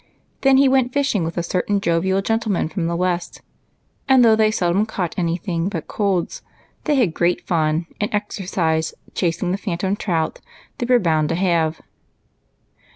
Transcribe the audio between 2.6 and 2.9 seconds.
from